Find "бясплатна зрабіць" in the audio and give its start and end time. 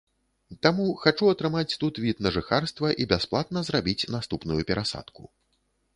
3.15-4.09